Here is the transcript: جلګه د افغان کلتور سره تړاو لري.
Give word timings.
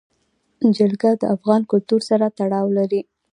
جلګه 0.75 1.11
د 1.21 1.23
افغان 1.35 1.61
کلتور 1.71 2.01
سره 2.09 2.25
تړاو 2.37 2.67
لري. 2.77 3.01